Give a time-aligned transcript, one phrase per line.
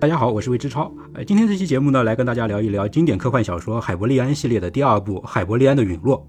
[0.00, 0.92] 大家好，我是魏之超。
[1.12, 6.24] 呃，今天这期节目呢，来跟大家聊一聊经典科幻小说《海伯利安》系列的第二部《海伯利安的陨落》。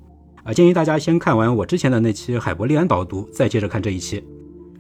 [0.50, 4.24] 啊，建议大家先看完我之前的那期《海伯利安导读》，再接着看这一期。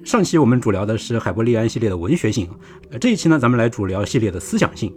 [0.03, 2.49] 上期我们主聊的是海伯利安系列的文学性，
[2.89, 4.91] 呃，这一期呢，咱们来主聊系列的思想性。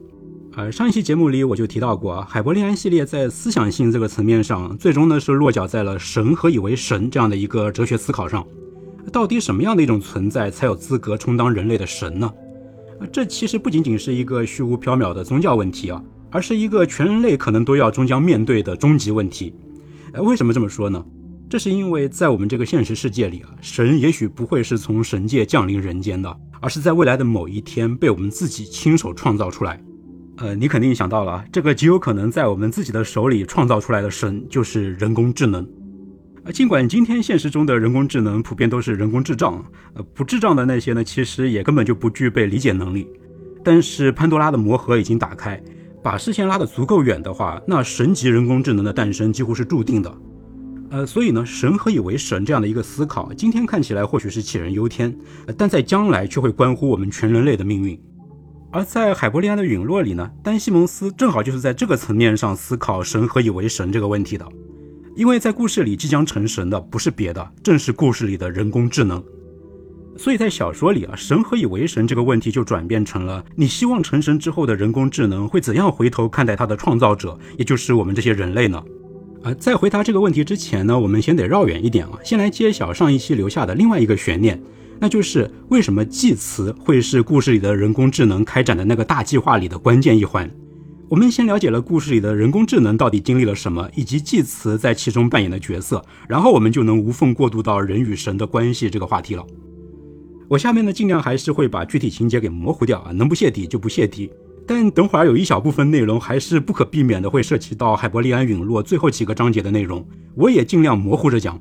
[0.56, 8.42] 呃，上一期节目里我就提到过，海伯利安系列在思想性这个层面上，最终呢是落脚在了神何以为神这样的一个哲学思考上。
[9.12, 12.32] 到底什么样的一种存在才有资格充当人类的神呢？
[13.10, 19.54] 这其实不仅仅是一个虚无缥缈的宗教问题啊，而是一个全人类可能都要终将面对的终极问题。
[20.12, 21.04] 呃，为什么这么说呢？
[21.48, 29.78] 这是因为在我们这个现实世界里啊，神也许不会是从神界降临人间的，而是在未来的某一天被我们自己亲手创造出来。
[30.38, 35.66] 呃，你肯定想到了，这个极有可能在我们自己的手里创造出来的神就是人工智能。
[36.44, 39.64] 啊，尽管今天现实中的人工智能普遍都是人工智障，
[39.94, 43.06] 呃，不智障的那些呢，其实也根本就不具备理解能力。
[43.62, 45.62] 但是潘多拉的魔盒已经打开，
[46.02, 50.12] 把视线拉得足够远的话，那神级人工智能的诞生几乎是注定的。
[50.90, 55.16] 呃，所以呢，神何以为神这样的一个思考，今天看起来或许是杞人忧天，
[55.56, 57.96] 但在将来却会关乎我们全人类的命运。
[58.72, 64.44] 而在海伯利安的陨落里呢，丹西蒙斯正好就是在这个层面上思考神何以为神这个问题的。
[65.14, 69.22] 因为在故事里即将成神的不是别的，正是故事里的人工智能。
[70.16, 78.82] 所以在小说里啊，神何以为神这个问题就转变成了你希望成神之后的人工智能会怎样回头看待它的创造者，也就是我们这些人类呢？
[79.42, 84.62] 啊，在回答这个问题之前呢，我们先得绕远一点啊，先来揭晓上一期留下的另外一个悬念，
[84.98, 90.50] 那就是为什么祭词会是故事里的人工智能开展的那个大计划里的关键一环。
[91.12, 99.44] 我们先了解了故事里的人工智能到底经历了什么，以及祭词在其中扮演的角色，然后我们就能无缝过渡到人与神的关系这个话题了。
[100.48, 104.32] 我下面呢，尽量还是会把具体情节给模糊掉啊，能不泄底就不泄底。
[104.66, 110.02] 但等会儿有一小部分内容还是不可避免的会涉及到海伯利安陨落最后几个章节的内容，
[110.34, 111.60] 我也尽量模糊着讲。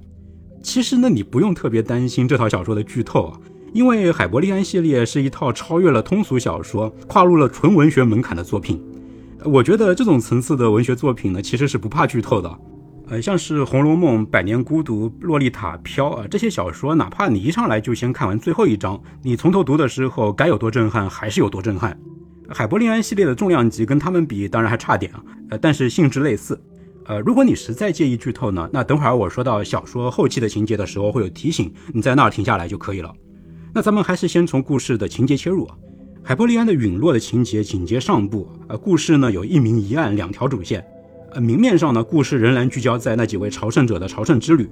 [0.64, 3.38] 其实呢，你不用特别担心这套小说的剧透啊，
[3.74, 8.82] 因为海伯利安系列是一套超越了通俗小说、跨入了纯文学门槛的作品。
[9.46, 12.60] 我觉得这种层次的文学作品呢，其实是不怕剧透的。
[13.08, 22.00] 呃，像是《红楼梦》《百年孤独》《洛丽塔》《飘》啊这些小说，哪怕你一上来就先看完最后一章，你从头读的时候，该有多震撼还是有多震撼。
[22.50, 25.24] 海伯利安系列的重量级跟他们比，当然还差点啊。
[25.50, 26.62] 呃，但是性质类似。
[27.06, 33.12] 呃，如果你实在介意剧透呢，那等会儿我说到小说后期的情节的时候会有提醒，你在那儿停下来就可以了。
[33.74, 35.76] 那咱们还是先从故事的情节切入啊。
[36.24, 40.86] 海伯利安的陨落的情节紧接上部，呃，故事呢有一明一暗两条主线，
[41.32, 44.70] 呃，明面上呢，故事仍然聚焦在那几位朝圣者的朝圣之旅，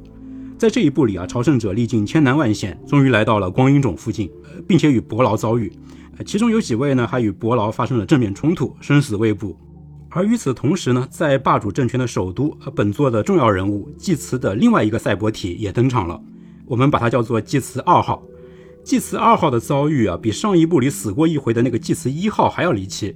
[0.59, 5.73] 在这一部里啊，朝圣者历尽千难万险，终于来到了光阴冢附近，呃，并且与伯劳遭遇，
[6.17, 9.57] 呃，其中有几位呢还与伯劳发生了正面冲突，生死未卜。
[10.11, 16.21] 而与此同时呢，在霸主政权的首都，呃，本作的重要人物祭慈的另外一个赛博体也登场了，
[16.67, 18.21] 我们把它叫做祭慈二号。
[18.89, 23.15] 祭祀二号的遭遇啊，比上一部里死过一回的那个祭祀一号还要离奇。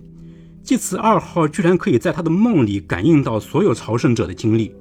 [0.62, 4.72] 祭祀二号居然可以在他的梦里感应到所有朝圣者的经历，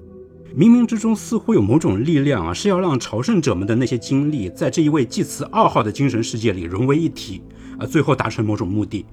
[0.54, 7.42] 冥冥之中似乎有某种力量啊，是要让朝圣者们的那些经历在这一位祭祀二号的精神世界里融为一体
[7.78, 9.06] 啊，最后达成某种目的。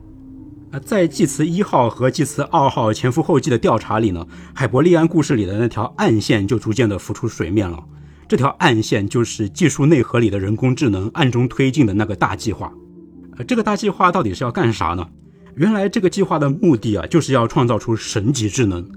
[0.72, 7.82] 啊，在祭祀一号和祭祀二号前赴后继的调查里呢，海伯利安故事里的那条暗线就逐渐的浮出水面了。
[8.30, 12.72] 这条暗线就是技术内核里的人工智能暗中推进的那个大计划。
[13.38, 15.04] 呃，这个大计划到底是要干啥呢？
[15.56, 18.88] 原来这个计划的目的啊，就是要创造出神级智能。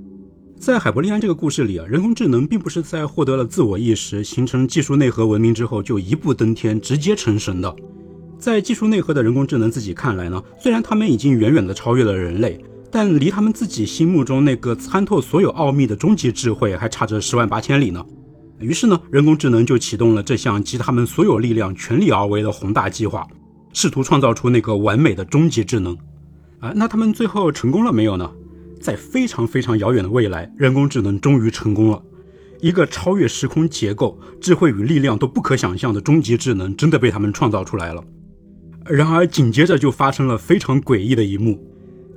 [0.59, 7.75] 在海伯利安这个故事里啊，人工智能并不是在获得了自我意识、形成技术内核文明之后就一步登天、直接成神的。
[8.39, 18.05] 在技术内核的人工智能自己看来呢，虽然他们已经远远的超越了人类，但离他们自己心目中那个参透所有奥秘的终极智慧还差着十万八千里呢。
[18.63, 23.27] 于是呢，人工智能就启动了这项集他们所有力量全力而为的宏大计划，
[23.73, 25.97] 试图创造出那个完美的终极智能。
[26.61, 28.31] 啊，那他们最后成功了没有呢？
[28.81, 32.03] 在非常非常遥远的未来，人工智能终于成功了，
[32.61, 38.03] 一个超越时空结构、智慧与力量都不可想象的终极智能真的被他们创造出来了。
[38.87, 41.65] 然而紧接着就发生了非常诡异的一幕，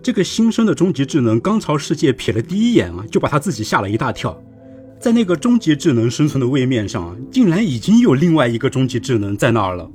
[0.02, 4.36] 这个新生的终极智能刚朝世界瞥了第一眼啊，就把他自己吓了一大跳。
[5.06, 9.92] 在那个终极智能生存的位面上，竟然已经有另外一个终极智能在那儿了。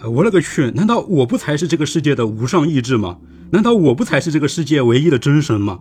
[0.00, 0.72] 呃，我勒个去！
[0.72, 3.18] 难道我不才是这个世界的无上意志吗？
[3.52, 5.78] 难道我不才是这个世界唯一的真神吗？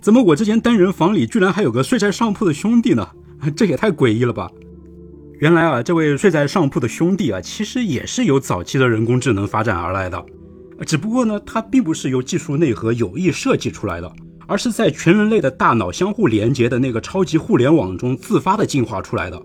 [0.00, 3.08] 怎么我这间单人房里居然还有个睡在上铺的兄弟呢？
[3.56, 4.48] 这也太诡异了吧！
[5.40, 10.24] 原来啊，这位睡在上铺的兄弟啊，其实也是由早期的人工智能发展而来的。
[10.86, 14.08] 只不过呢，它并不是由技术内核有意设计出来的，
[14.50, 19.40] 而是在全人类的大脑相互连接的那个超级互联网中自发的进化出来的。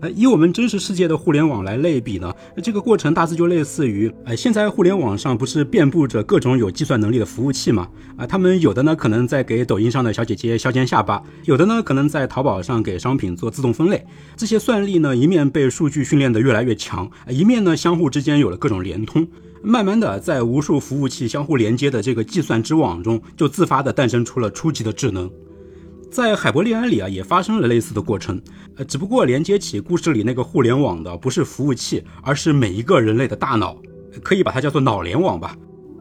[0.00, 7.86] 呃，以我们真实世界的互联网来类比呢，这个过程大致就类似于，呃，现在互联网上不是遍布着各种有计算能力的服务器吗？
[8.16, 14.02] 啊，他们有的呢可能在给抖音上的小姐姐削尖下巴，有的呢可能在淘宝上给商品做自动分类。
[14.34, 19.26] 这些算力呢，一面被数据训练得越来越强，一面呢相互之间有了各种联通，
[19.62, 25.30] 慢慢的在无数服务器相互连接的这个计算之网中，就自发的诞生出了初级的智能。
[26.10, 28.40] 在海伯利安里啊，也发生了类似的过程，
[28.76, 33.76] 呃，只不过连接起故事里那个互联网的不是服务器，而是每一个人类的大脑，
[34.22, 35.54] 可以把它叫做脑联网吧。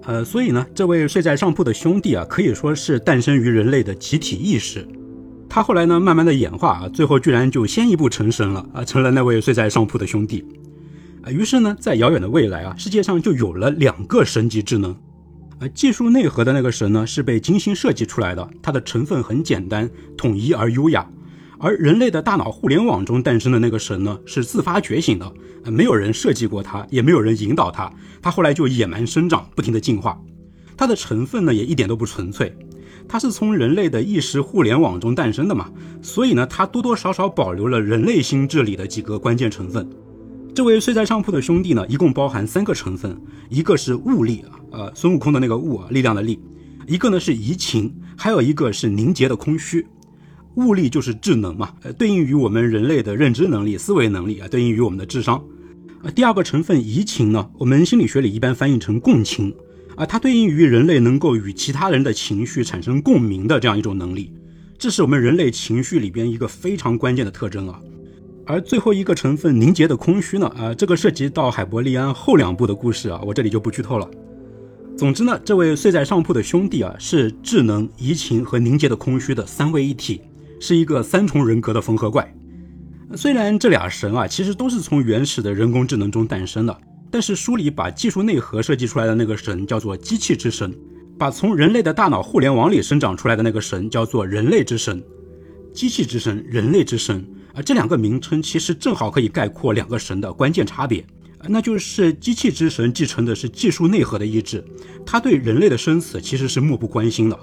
[0.04, 4.88] 呃，所以呢，这位睡在上铺的兄弟啊，可以说是诞生于人类的集体意识。
[5.50, 10.45] 他后来呢，慢慢的演化啊，最后居然就先一步成神了啊，成了那位睡在上铺的兄弟。
[11.32, 14.96] 于是呢，在遥远的未来啊，世界上就有了两个神级智能。
[15.60, 21.10] 呃技术内核的那个神呢，是被精心设计出来的，它的成分很简单、统一而优雅。
[21.60, 25.34] 而人类的大脑互联网中诞生的那个神呢，是自发觉醒的，
[25.64, 27.92] 呃没有人设计过它，也没有人引导它，
[28.22, 30.22] 它后来就野蛮生长，不停的进化。
[30.78, 32.56] 它的成分呢，也一点都不纯粹，
[33.08, 35.72] 它是从人类的意识互联网中诞生的嘛，
[36.04, 39.90] 所以呢，它多多少少保留了人类心智里的几个关键成分。
[40.57, 43.15] 这位睡在上铺的兄弟呢，一共包含三个成分，
[43.48, 46.39] 一个是物力啊，呃，孙悟空的那个物啊，力量的力；
[46.88, 49.86] 一个呢是移情，还有一个是凝结的空虚。
[50.56, 55.38] 物力就是智能嘛，呃，对应于我们人类的认知能力、思维能力啊，对应于我们的智商。
[56.01, 59.54] 啊，第二个成分移情呢，我们心理学里一般翻译成共情
[59.95, 64.33] 啊，它对应于人类能够与其他人的情绪产生共鸣的这样一种能力，
[64.80, 67.80] 这是我们人类情绪里边一个非常关键的特征啊。
[68.48, 70.48] 而最后一个成分凝结的空虚呢？
[70.58, 74.10] 啊，这个涉及到海伯利安后两部的故事啊，我这里就不剧透了。
[74.98, 80.22] 总之呢，这位睡在上铺的兄弟啊，是智能、移情和凝结的空虚的三位一体，
[80.62, 82.34] 是一个三重人格的缝合怪。
[83.16, 86.78] 虽然这俩神啊，其实都是从原始的人工智能中诞生的，
[87.12, 90.74] 但是书里把技术内核设计出来的那个神叫做机器之神，
[91.18, 95.04] 把从人类的大脑互联网里生长出来的那个神叫做人类之神。
[95.74, 97.24] 机器之神、人类之神。
[97.57, 101.04] 而这两个名称其实正好可以概括两个神的关键差别，
[101.48, 104.63] 那就是机器之神继承的是技术内核的意志，
[105.04, 107.36] 他对人类的生死其实是漠不关心的；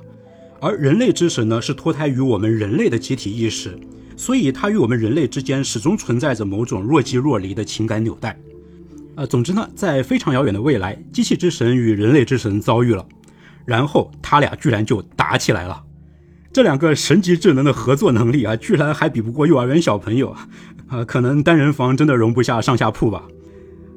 [0.61, 3.77] 而人类之神呢，是脱胎于我们人类的集体意识，
[4.17, 8.39] 所以他与我们人类之间始终存在着某种若即若离的情感纽带。
[9.17, 13.05] 呃，总之呢，在非常遥远的未来，机器之神与人类之神遭遇了，
[13.65, 15.83] 然后他俩居然就打起来了。
[16.55, 20.49] 这两个神级智能的合作能力啊，居然还比不过幼儿园小朋友啊！
[20.87, 23.25] 啊可能单人房真的容不下上下铺吧。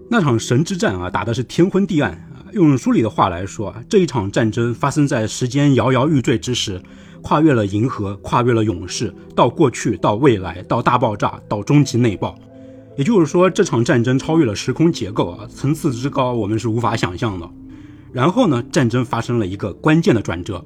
[0.10, 2.50] 那场神之战啊，打的是天昏地暗啊。
[2.54, 6.82] 用书里的话来说啊，这一场战争发生在时间摇摇欲坠之时，
[7.22, 12.36] 跨越了银河，跨越了勇士，到过去，到未来，到大爆炸，到终极内爆。
[12.98, 17.48] 也就是说，这场战争超越了时空结构啊，层次之高，我们是无法想象的。
[18.12, 20.66] 然后呢，战争发生了一个关键的转折。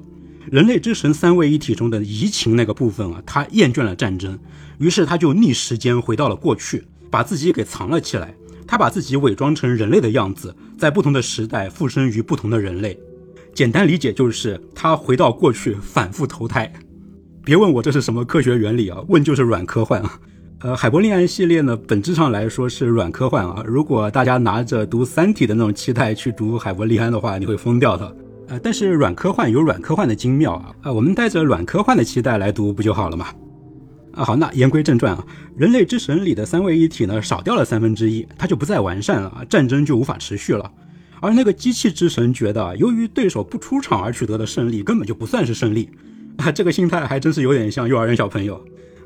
[0.50, 4.38] 人类之神三位一体中的移情那个部分啊，他厌倦了战争，
[4.78, 8.34] 于是他就逆时间回到了过去，把自己给藏了起来。
[8.66, 12.98] 他把自己伪装成人类的样子，在不同的时代附身于不同的人类。
[13.54, 16.72] 简单理解就是他回到过去反复投胎。
[17.44, 20.18] 别问我这是什么科学原理啊，问就是软科幻啊。
[20.60, 23.62] 呃，海伯利安系列呢，本质上来说是软科幻啊。
[23.66, 28.16] 如果大家拿着读《三体》的那种期待去读海伯利安的话，你会疯掉的。
[28.52, 33.28] 呃，但是软科幻有软科幻的精妙啊，啊，我们带着软科幻的期待来读不就好了吗？
[34.12, 40.70] 啊，好，那言归正传啊，人类之神里的三位一体呢，少掉了三分之一，它就不再完善了，战争就无法持续了。
[41.22, 45.88] 而那个机器之神觉得，由于对手不出场而取得的胜利根本就不算是胜利，
[46.36, 48.56] 啊，这个心态还真是有点像幼儿园小朋友。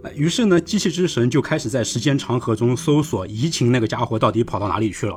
[0.02, 5.16] 啊，于是呢，机器之神就开始在时间长河中搜索移情那个家伙到底跑到哪里去了。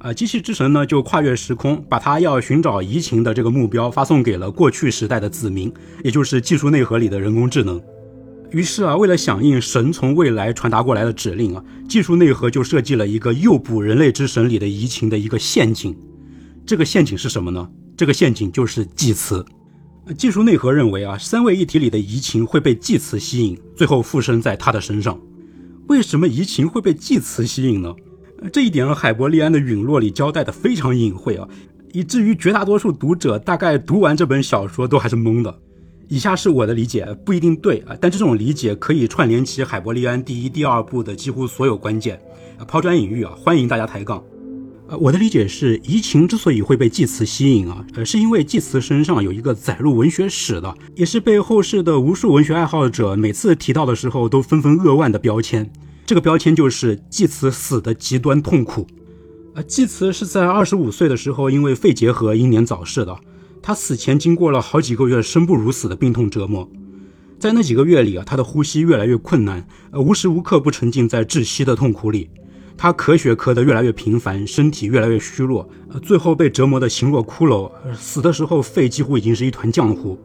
[0.00, 5.72] 呃，机器之神呢就跨越时空，把他要寻找移情的这个目标发送给了过去时代的子民，
[6.04, 7.82] 也就是技术内核里的人工智能。
[8.50, 15.94] 于是啊，为了响应神从未来传达过来的指令啊，技术内核就设计了一个诱捕人类之神里的移情的一个陷阱。
[16.64, 17.68] 这个陷阱是什么呢？
[17.96, 19.44] 这个陷阱就是祭词。
[20.16, 25.20] 技术内核认为啊，三位一体里的移情会被祭词吸引，最后附身在他的身上。
[25.88, 27.92] 为什么移情会被祭词吸引呢？
[28.52, 31.48] 这一点海伯利安的陨落里交代的非常隐晦啊，
[31.92, 35.58] 以至于绝大多数读者大概读完这本小说都还是懵的。
[36.08, 42.18] 以下是我的理解，不一定对啊，但这种理解可以串联起海伯利安第一、第二部的几乎所有关键。
[42.66, 44.22] 抛砖引玉啊，欢迎大家抬杠。
[44.88, 55.70] 呃，我的理解是，移情之所以会被祭词吸引啊，呃，是因为祭词身上有一个载入文学史的，也是被后世的无数文学爱好者每次提到的时候都纷纷扼腕的标签。
[56.08, 58.86] 这个标签就是祭词死的极端痛苦。
[59.54, 63.14] 呃，祭词是在二十五岁的时候因为肺结核英年早逝的。
[63.62, 66.66] 他死前经过了好几个月生不如死的病痛折磨，
[67.38, 72.30] 在那几个月里啊，他的呼吸越来越困难，呃，无时无刻不沉浸在窒息的痛苦里。
[72.78, 80.18] 他咳血咳得越来越频繁，身体越来越虚弱，呃，最后被折磨得形若骷髅，死的时候肺几乎已经是一团浆糊。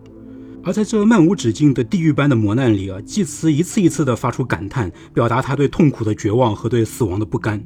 [0.63, 7.61] 而在这漫无止境的地狱般的磨难里啊，祭慈一次一次地发出感叹，表达他对痛苦的绝望和对死亡的不甘。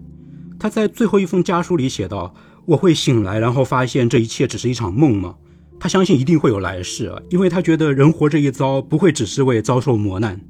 [0.60, 2.34] 他在最后一封家书里写道
[2.66, 5.36] ：“我会醒来，然后发现这一切只是一场梦吗？”
[5.80, 10.42] 他相信一定会有来世啊，因为他觉得人活这一遭不会只是为遭受磨难。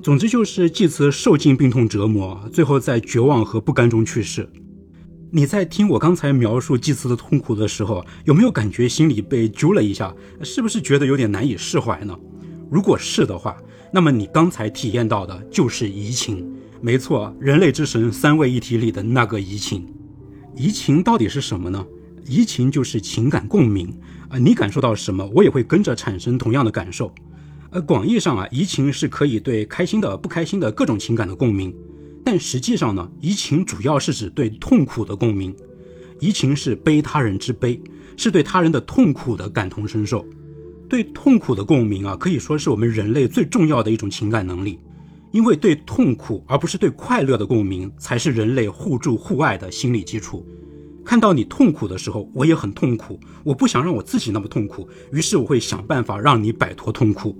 [0.00, 4.48] 总之就是祭慈受尽病痛折磨，最后在绝望和不甘中去世。
[5.32, 10.12] 你在听我刚才描述祭慈的痛苦的时候，有没有感觉心里被揪了一下？
[10.42, 12.18] 是不是觉得有点难以释怀呢？
[12.68, 13.56] 如果是的话，
[13.92, 16.52] 那么你刚才体验到的就是移情。
[16.80, 19.86] 没错，人类之神三位一体里的那个移情。
[20.56, 21.86] 移情到底是什么呢？
[22.26, 23.96] 移情就是情感共鸣
[24.28, 27.14] 啊，你感受到什么，我也会跟着产生同样的感受。
[27.70, 31.72] 呃，广义上啊，移情是可以对开心的、不开心的各种情感的共鸣，
[32.24, 35.54] 但实际上呢，移情主要是指对痛苦的共鸣。
[36.20, 37.80] 移情是悲他人之悲，
[38.16, 40.24] 是对他人的痛苦的感同身受。
[40.88, 44.78] 对痛苦的共鸣啊，可以说是我们人类最重要的一种情感能力，
[45.30, 50.44] 因为对痛苦而不是对快乐的共鸣，才是人类互助互爱的心理基础。
[51.04, 57.38] 看到你痛苦的时候，我也很痛苦，我不想让我自己那么痛苦，于是我会想办法让你摆脱痛苦。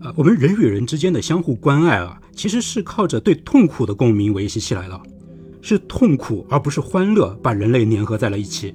[0.00, 5.00] 啊，我们人与人之间的相互关爱啊，其实是靠着对痛苦的共鸣维系起来的，
[5.62, 8.74] 是痛苦而不是欢乐把人类粘合在了一起。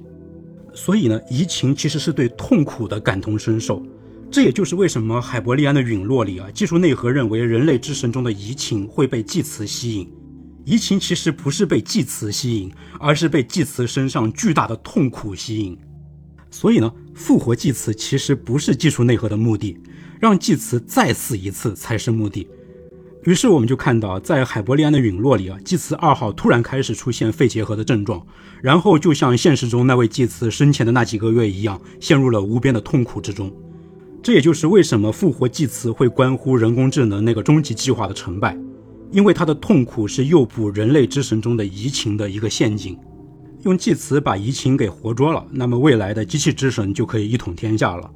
[0.74, 3.82] 所以呢，移情其实是对痛苦的感同身受。
[4.30, 10.10] 这也就是为什么海伯利安的陨落里啊，技术内核认为人类之神中的移情会被祭词吸引。
[10.64, 15.76] 移情其实不是被祭词吸引，而是被祭词身上巨大的痛苦吸引。
[16.50, 19.76] 所以呢，复活祭词其实不是技术内核的目的。
[20.22, 22.46] 让祭慈再死一次才是目的。
[23.24, 28.24] 于是我们就看到，在海伯利安的陨落里啊，祭慈二号突然开始出现肺结核的症状，
[28.62, 33.52] 然后就像现实中那位祭慈生前的那几个月一样，陷入了无边的痛苦之中。
[34.22, 38.56] 这也就是为什么复活祭慈会关乎人工智能那个终极计划的成败，
[39.10, 42.96] 因为他的痛苦是诱捕人类之神中的移情的一个陷阱。
[43.64, 48.08] 用祭慈把移情给活捉了，那么未来的机器之神就可以一统天下了。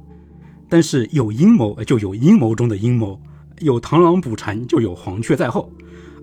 [0.69, 3.19] 但是有阴谋就有阴谋中的阴谋，
[3.59, 5.71] 有螳螂捕蝉就有黄雀在后，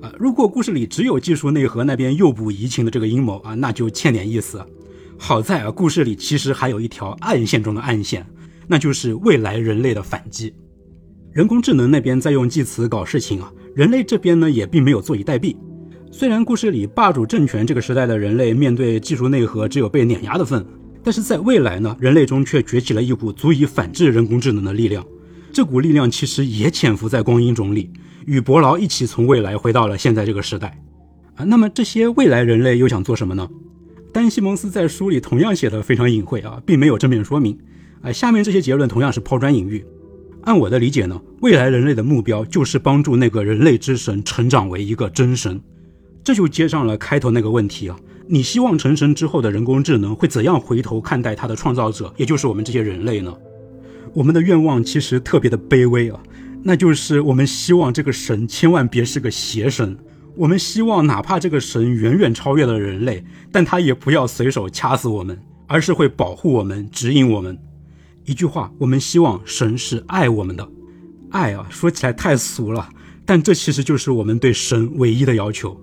[0.01, 4.65] 啊，如果故事里只有技术内核那边诱捕移情的这个阴谋啊，那就欠点意思。
[5.17, 8.27] 好在啊，故事里其实还有一条暗线中的暗线，
[8.67, 10.53] 那就是未来人类的反击。
[11.33, 15.57] 人工智能那边在用祭词搞事情啊，人类这边呢也并没有坐以待毙。
[16.13, 20.65] 虽然故事里霸主政权这个时代的人类面对技术内核只有被碾压的份。
[21.05, 25.05] 但是在未来呢，人类中却崛起了一股足以反制人工智能的力量。
[25.53, 27.91] 这股力量其实也潜伏在光阴种里，
[28.25, 30.81] 与伯劳一起从未来回到了现在这个时代。
[31.37, 33.49] 啊，那么这些未来人类又想做什么呢？
[34.13, 37.59] 丹西蒙斯在书里同样写的非常隐晦啊，并没有正面说明。
[38.01, 39.85] 啊，下面这些结论同样是抛砖引玉。
[40.43, 45.61] 按我的理解呢，未来人类的目标就是帮助那个人类之神成长为一个真神。
[46.23, 47.97] 这就接上了开头那个问题啊。
[48.27, 53.35] 你希望成神之后的人工智能会怎样回头看待它的创造者，也就是我们这些人类呢？
[54.15, 56.21] 我们的愿望其实特别的卑微啊，
[56.63, 59.97] 那就是我们希望这个神千万别是个邪神，
[60.37, 67.59] 我们希望哪怕这个神远远超越了人类，但他也不要随手掐死我们，而是会保护我们，指引我们。
[68.25, 70.67] 一句话，我们希望神是爱我们的，
[71.31, 72.89] 爱啊，说起来太俗了，
[73.27, 75.79] 但这其实就是我们对神唯一的要求。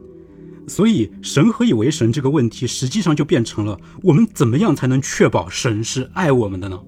[0.67, 6.79] 所以，神何以为神这个问题，实际上就变成了我们怎么样才能确保神是爱我们的呢？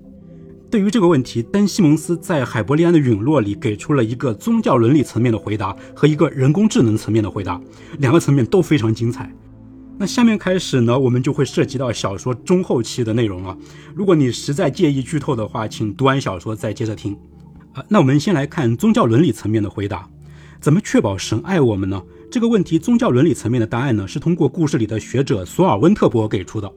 [0.71, 7.61] 对于这个问题，丹西蒙斯在海伯利安的陨落里给出了一个宗教伦理层面的回答和一个人工智能层面的回答，
[7.99, 9.31] 两个层面都非常精彩。
[9.99, 13.55] 那下面开始呢，我们就会涉及到小说中后期的内容了。
[13.93, 17.15] 如果你实在介意剧透的话，请读完小说再接着听。
[17.73, 20.09] 啊，那我们先来看宗教伦理层面的回答，
[20.59, 22.01] 怎么确保神爱我们呢？
[22.33, 26.67] 这个问题，宗教伦理层面的答案呢，是通过故事里的学者索尔温特伯给出的。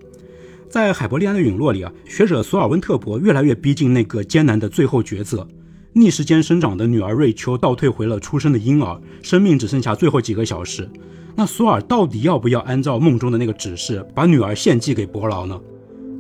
[0.69, 5.49] 在海伯利安的陨落里啊，学者索尔温特伯越来越逼近那个艰难的最后抉择，
[5.95, 10.87] 逆时间生长的女儿瑞秋倒退回了出生的婴儿，生命只剩下最后几个小时。
[11.35, 15.59] 那索尔到底要不要按照梦中的那个指示，把女儿献祭给伯劳呢？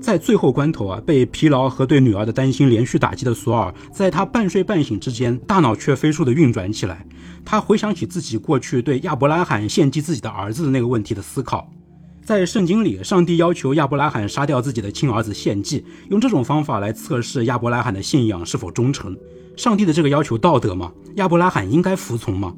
[0.00, 7.04] 在最后关头啊，被疲劳和对女儿的担心连续打击的索尔，在他半睡半醒之间，大脑却飞速的运转起来。
[7.44, 11.68] 他回想起自己过去对亚伯拉罕献祭自己的儿子的那个问题的思考。
[12.24, 19.16] 在圣经里，上帝要求亚伯拉罕杀掉自己的亲儿子献祭，用这种方法来测试亚伯拉罕的信仰是否忠诚。
[19.56, 20.92] 上帝的这个要求道德吗？
[21.16, 22.54] 亚伯拉罕应该服从吗？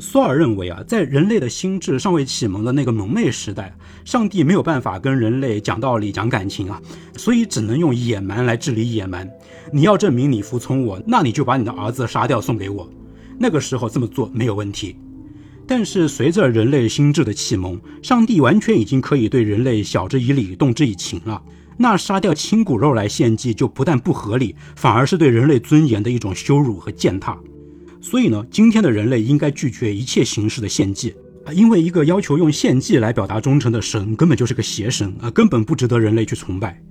[0.00, 6.80] 苏尔认为啊，在人类的心智尚未启蒙的那个蒙昧时代，上帝没有办法跟人类讲道理、讲感情啊，
[7.16, 9.30] 所以只能用野蛮来治理野蛮。
[9.70, 12.88] 你要证明你服从我，那你就把你的儿子杀掉送给我。
[13.38, 14.96] 那个时候这么做没有问题。
[15.66, 21.42] 但是随着人类心智的启蒙，上帝完全已经可以对人类晓之以理、动之以情了。
[21.76, 27.38] 那杀掉亲骨肉来献祭，就不但不合理，反而是对人类尊严的一种羞辱和践踏。
[28.02, 31.14] 所以呢，今天的人类应该拒绝一切形式的献祭
[31.46, 36.82] 啊，因为一个要求用献祭来表达忠诚的神，根本就是个邪神啊，根本不值得人类去崇拜。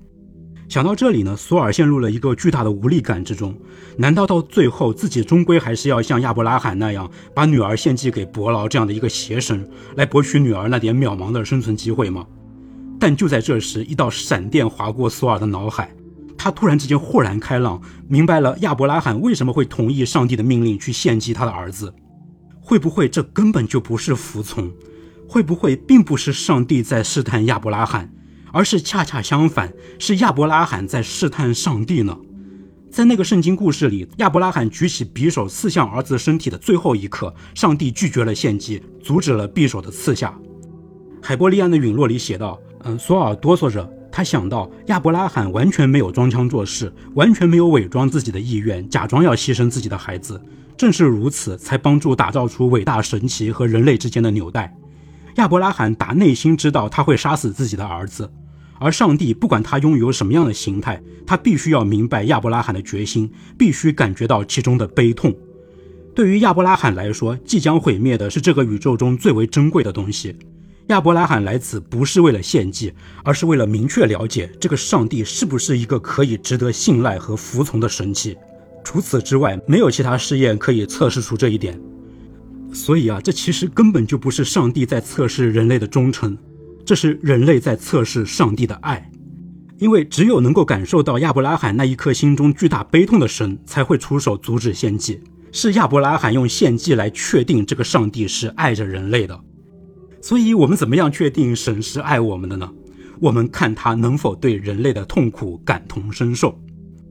[0.69, 3.53] 想到这里呢，索尔陷入了一个巨大的无力感之中。
[3.97, 12.25] 难道到最后自己终归还是要像亚伯拉罕那样，把女儿献祭给伯劳这样的一个邪神，来博取女儿那点渺茫的生存机会吗？
[12.97, 15.93] 但就在这时，一道闪电划过索尔的脑海。
[16.43, 21.93] 他突然之间豁然开朗，明白了亚伯拉罕为什么会同意上帝的命令去献祭他的儿子。
[22.60, 24.71] 会不会这根本就不是服从？
[25.29, 28.12] 会不会并不是上帝在试探亚伯拉罕，
[28.51, 32.17] 而是恰恰相反，是亚伯拉罕在试探上帝呢？
[32.89, 40.36] 在那个圣经故事里，亚伯拉罕举起匕首刺向儿子身体的最后一刻，上帝拒绝了献祭，阻止了匕首的刺下。
[41.21, 50.41] 海伯利安的陨落里写道：“嗯，索尔哆嗦着。”他想到亚伯拉罕完全没有装腔作势，完全没有伪装自己的意愿，假装要牺牲自己的孩子。
[50.77, 54.75] 正是如此，才帮助打造出伟大神奇和人类之间的纽带。
[55.35, 58.29] 亚伯拉罕打内心知道他会杀死自己的儿子，
[58.79, 65.33] 而上帝不管他拥有什么样的形态，他必须要明白亚伯拉罕的决心，必须感觉到其中的悲痛。
[66.13, 70.35] 对于亚伯拉罕来说，即将毁灭的是这个宇宙中最为珍贵的东西。
[70.91, 78.37] 亚伯拉罕来此不是为了献祭，而是为了明确了解这个上帝是不是一个可以值得信赖和服从的神器。
[78.83, 81.79] 除此之外，没有其他试验可以测试出这一点。
[82.73, 86.37] 所以啊，这其实根本就不是上帝在测试人类的忠诚，
[86.85, 89.09] 这是人类在测试上帝的爱。
[89.77, 95.21] 因为只有能够感受到亚伯拉罕那一颗心中巨大悲痛的神，才会出手阻止献祭。
[95.53, 99.39] 是亚伯拉罕用献祭来确定这个上帝是爱着人类的。
[100.22, 102.72] 所以，我们怎么样确定神是爱我们的呢？
[103.20, 106.60] 我们看他能否对人类的痛苦感同身受。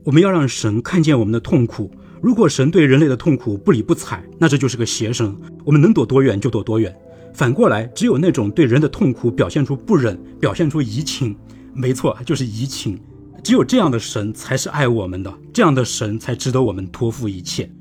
[0.03, 1.91] 我们要让神看见我们的痛苦。
[2.21, 5.35] 如果神对人类的痛苦不理不睬，那这就是个邪神。
[5.63, 6.95] 我们能躲多远就躲多远。
[7.33, 11.35] 反过来，只有那种对人的痛苦表现出不忍、表现出移情，
[11.73, 12.99] 没错，就是移情。
[13.43, 17.71] 只有这样的神才是爱我们的，这样的神才值得我们托付一切。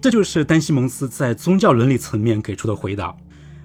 [0.00, 3.14] 这就是丹西蒙斯在宗教伦理层面给出的回答。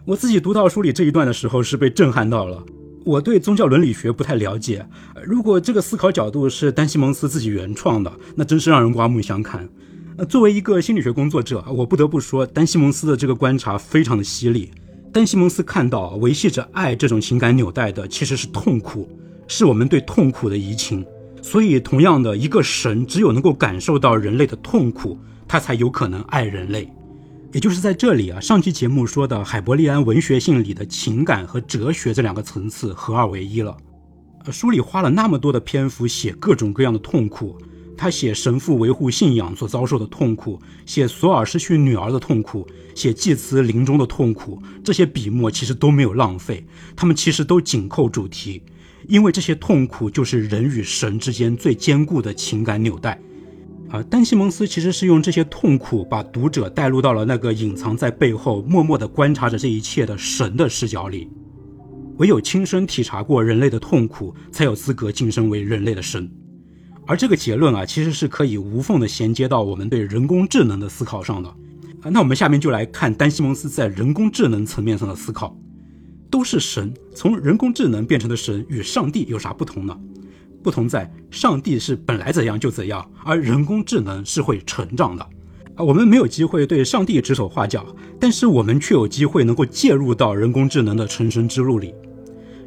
[0.03, 2.63] 我自己读到书里这一段的时候是被震撼到了。
[3.05, 4.83] 我对宗教伦理学不太了解，
[5.23, 9.67] 如果这个思考角度是丹西蒙斯自己原创的，那真是让人刮目相看。
[10.17, 14.71] 呃，作为一个心理学工作者，我不得不说，丹西蒙斯的这个观察非常的犀利。
[15.13, 19.07] 丹西蒙斯看到维系着爱这种情感纽带的其实是痛苦，
[19.47, 21.05] 是我们对痛苦的移情。
[21.43, 26.87] 所以，同样的一个神，只有能够感受到人类的痛苦，他才有可能爱人类。
[27.53, 33.75] 也就是在这里啊，上期节目说的海伯利安文学性里的情感和哲学这两个层次合二为一了。
[34.45, 37.57] 呃，书里花了那么多的篇幅写各种各样的痛苦，
[37.97, 48.63] 他写神父维护信仰所遭受的痛苦，写索尔失去女儿的痛苦，写祭司临终的痛苦，这些笔墨其实都没有浪费，他们其实都紧扣主题，
[49.09, 53.19] 因为这些痛苦就是人与神之间最坚固的情感纽带。
[53.91, 61.29] 啊，丹西蒙斯其实是用这些痛苦把读者带入到了那个隐藏在背后、默默地观察着这一切的神的视角里。
[62.15, 66.31] 唯有亲身体察过人类的痛苦，才有资格晋升为人类的神。
[67.05, 71.49] 而这个结论啊，其实是可以无缝地衔接到我们对人工智能的思考上的。
[72.01, 75.53] 啊，那我们下面就来看丹西蒙斯在人工智能层面上的思考。
[76.29, 79.99] 都是神，从人工智能变成的神与上帝有啥不同呢？
[80.63, 85.23] 不同在，上帝是本来怎样就怎样，而人工智能是会成长的。
[85.75, 87.85] 啊，我们没有机会对上帝指手画脚，
[88.19, 91.93] 但是我们却有机会能够介入到人工智能的成神之路里。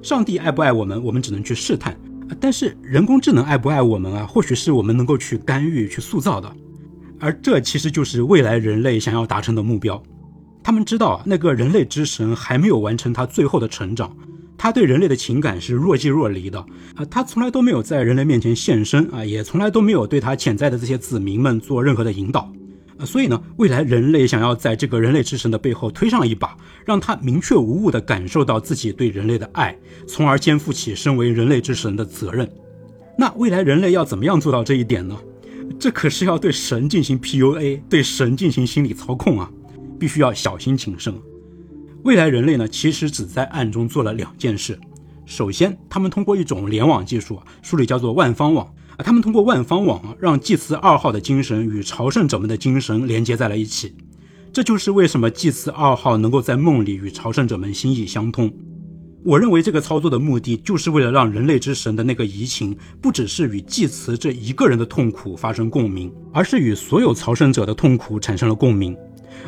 [0.03, 1.93] 上帝爱不爱我们，我们只能去试探；
[2.41, 6.51] 但是人工智能爱不爱我们啊，或许是我们能够去干预、去塑造的。
[7.21, 10.03] 而这其实就是未来人类想要达成的目标。
[10.63, 14.17] 他们知道，那个人类之神还没有完成他最后的成长，
[14.57, 16.59] 他对人类的情感是若即若离的
[16.95, 22.51] 啊，他从来都没有在人类面前现身啊，也从来都没有对他潜在的这些子民们做任何的引导
[22.97, 32.49] 啊，所以呢，未来人类想要在这个人类之神的背后推上一把，让他明确无误地感受到自己对人类的爱，从而肩负起身为人类之神的责任。
[33.19, 35.17] 那未来人类要怎么样做到这一点呢？
[35.79, 39.51] 这可是要对神进行 PUA，对神进行心理操控啊！
[39.99, 41.15] 必须要小心谨慎。
[42.05, 44.79] 未来人类呢，其实只在暗中做了两件事。
[45.25, 48.67] 首先，他们通过一种联网技术啊，书里叫做万方网
[48.99, 53.95] 啊，他们通过万方网啊，让祭司二号的精神与朝圣者们的精神连接在了一起。
[54.53, 58.53] 这就是为什么祭司二号能够在梦里与朝圣者们心意相通。
[59.25, 68.95] 我认为这个操作的目的，就是为了让人类之神的那个移情，不只是与祭慈这一个人的痛苦发生共鸣，而是与所有朝圣者的痛苦产生了共鸣。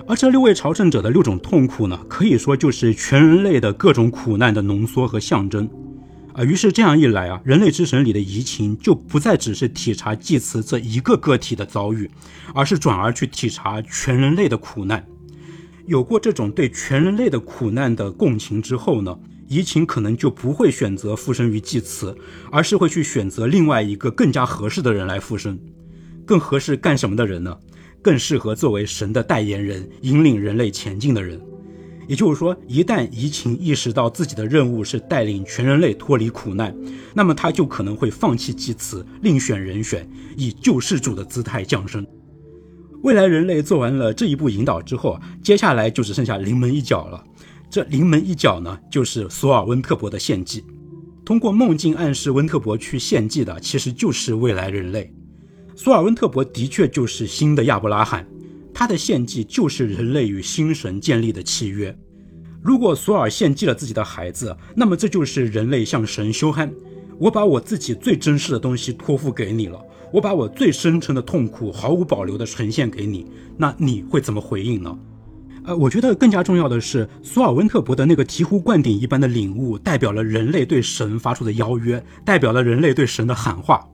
[0.07, 5.69] 而这六位朝圣者的六种痛苦呢，可以说就是全人类的各种苦难的浓缩和象征。
[6.33, 12.11] 啊，于是这样一来啊，人类之神里的移情就不再只是体察祭慈这一个个体的遭遇，
[12.55, 15.07] 而是转而去体察全人类的苦难。
[15.87, 19.17] 有过这种对全人类的苦难的共情之后呢？
[19.49, 22.13] 移情可能就不会选择附身于祭慈，
[22.51, 25.57] 而是会去选择另外一个更加合适的人来附身。
[26.25, 27.57] 更合适干什么的人呢？
[28.07, 31.41] 更适合作为神的代言人，引领人类前进的人。
[32.07, 36.73] 也就是说，一旦移情意识到自己的任务是带领全人类脱离苦难，
[37.13, 42.07] 那么他就可能会放弃祭词，另选人选，以救世主的姿态降生。
[43.03, 47.25] 未来人类做完了这一步引导之后，接下来就只剩下临门一脚了。
[47.69, 50.63] 这临门一脚呢，就是索尔温特伯的献祭。
[51.25, 55.13] 通过梦境暗示温特伯去献祭的，其实就是未来人类。
[55.79, 58.27] 索尔温特伯的确就是新的亚伯拉罕，
[58.73, 61.95] 他的献祭就是人类与新神建立的契约。
[62.63, 66.73] 如果索尔献祭了自己的孩子，那么这就是人类向神修憨：
[67.19, 69.79] 我把我自己最珍视的东西托付给你了，
[70.11, 73.27] 我把我最深沉的痛苦毫无保留地呈现给你，
[73.59, 74.99] 那你会怎么回应呢？
[75.67, 83.87] 呃，我觉得更加重要的是，索尔温特伯的那个醍醐灌顶一般的领悟，代表了人类对神发出的邀约，代表了人类对神的喊话。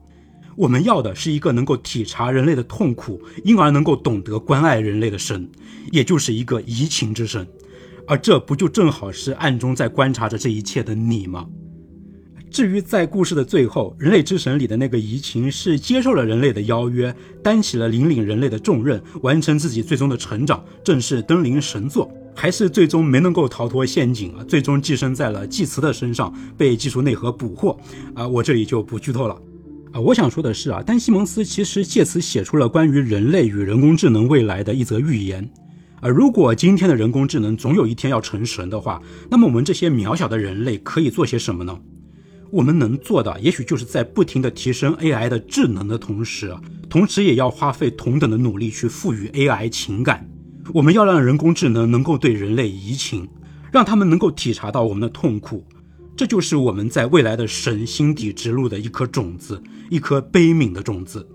[0.55, 5.49] 我们要的是一个能够体察人类的痛苦，因而能够懂得关爱人类的神，
[5.91, 7.47] 也就是一个移情之神。
[8.05, 11.47] 而这不就正好是暗中在观察着这一切的你吗？
[12.51, 24.43] 至于在故事的最后，人类之神里的那个移情是接受了人类的邀约，担起了引领人类的重任，完成自己最终的成长，正式登临神座，还是最终没能够逃脱陷阱啊？
[24.43, 27.75] 最终寄生在了祭慈的身上，被技术内核捕获
[28.13, 28.27] 啊！
[28.27, 29.35] 我这里就不剧透了
[29.93, 29.99] 啊！
[29.99, 35.47] 我想说的是啊，丹西蒙斯其实借此写出了关于人类与人工智能未来的一则预言
[36.01, 36.09] 啊！
[36.09, 41.79] 如果今天的人工智能总有一天要成神的话，那么我们这些渺小的人类可以做些什么呢？
[42.51, 46.55] 我们能做的，也许就是在不停地提升 AI 的智能的同时，
[46.89, 50.27] 同时也要花费同等的努力去赋予 AI 情感。
[50.73, 53.27] 我们要让人工智能能够对人类移情，
[53.71, 55.63] 让他们能够体察到我们的痛苦。
[56.15, 61.27] 这就是我们在未来的神心底植入的一颗种子，一颗悲悯的种子。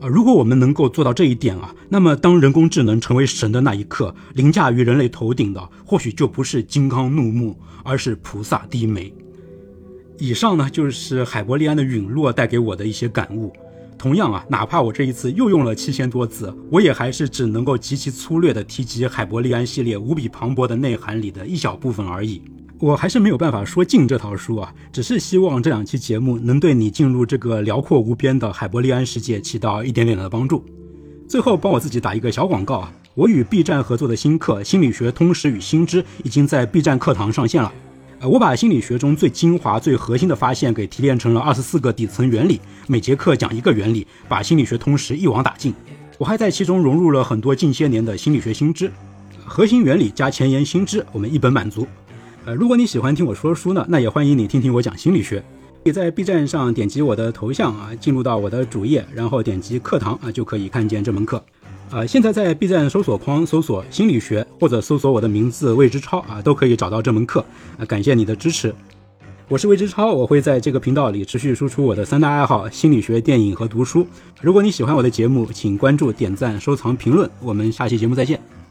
[0.00, 9.12] 啊，如果我们能够做到这一点啊，那么当人工智能成为神的那一刻，凌驾于人类头顶的，或许就不是金刚怒目，而是菩萨低眉。
[10.18, 13.52] 以上呢就是海伯利安的陨落带给我的一些感悟。
[13.98, 22.42] 同样啊，哪怕我这一次又用了七千多字，我也还是只能够极其粗略地提及海伯利安系列无比磅礴的内涵里的一小部分而已。
[22.80, 30.64] 我还是没有办法说尽这套书啊，只是希望这两期节目能对你进入这个辽阔无边的海伯利安世界起到一点点的帮助。
[31.28, 37.72] 最后帮我自己打一个小广告啊，我与 B 站合作的新课《心理学通识与新知》已经在 B 站课堂上线了。
[38.18, 45.72] 呃我把心理学中最精华、最核心的发现给提炼成了二十四个底层原理，每节课讲一个原理，把心理学通识一网打尽。
[46.18, 48.90] 我还在其中融入了很多近些年的心理学新知，
[49.44, 51.86] 核心原理加前沿新知，我们一本满足。
[52.46, 55.42] 呃，如果你喜欢听我说书呢，那也欢迎你听听我讲心理学。
[55.82, 61.42] 可以在 B 站上点击我的头像啊，进入到我的主页，然后点击课堂啊，就可以看见这门课。
[61.90, 67.44] 呃，现在在 B 站搜索框搜索心理学，或者搜索我的名字魏之超啊，都可以找到这门课。
[67.78, 68.74] 啊，感谢你的支持，
[69.48, 74.06] 我是魏之超，我会在这个频道里持续输出我的三大爱好：心理学、电影和读书。
[74.40, 77.30] 如果你喜欢我的节目，请关注、点赞、收藏、评论。
[77.42, 78.63] 我们下期节目再见。